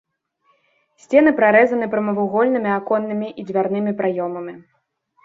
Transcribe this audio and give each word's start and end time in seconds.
Сцены 1.01 1.33
прарэзаны 1.39 1.85
прамавугольнымі 1.93 2.71
аконнымі 2.79 3.27
і 3.43 3.47
дзвярнымі 3.51 3.91
праёмамі. 4.01 4.57